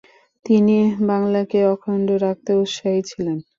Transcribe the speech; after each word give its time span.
তিনি 0.45 0.77
বাংলাকে 1.09 1.59
অখণ্ড 1.73 2.07
রাখতে 2.23 2.51
উৎসাহী 2.61 3.01
ছিলেন। 3.09 3.37